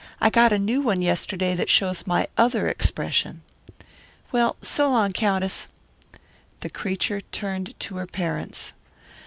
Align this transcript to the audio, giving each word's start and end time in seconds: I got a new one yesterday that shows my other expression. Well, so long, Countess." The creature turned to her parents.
I 0.19 0.31
got 0.31 0.51
a 0.51 0.57
new 0.57 0.81
one 0.81 1.03
yesterday 1.03 1.53
that 1.53 1.69
shows 1.69 2.07
my 2.07 2.27
other 2.35 2.67
expression. 2.67 3.43
Well, 4.31 4.55
so 4.63 4.89
long, 4.89 5.11
Countess." 5.11 5.67
The 6.61 6.71
creature 6.71 7.21
turned 7.31 7.79
to 7.81 7.97
her 7.97 8.07
parents. 8.07 8.73